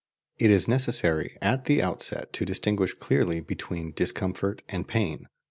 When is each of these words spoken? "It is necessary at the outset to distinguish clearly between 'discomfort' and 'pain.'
"It 0.39 0.49
is 0.49 0.67
necessary 0.67 1.37
at 1.43 1.65
the 1.65 1.83
outset 1.83 2.33
to 2.33 2.43
distinguish 2.43 2.95
clearly 2.95 3.39
between 3.39 3.91
'discomfort' 3.91 4.63
and 4.67 4.87
'pain.' 4.87 5.27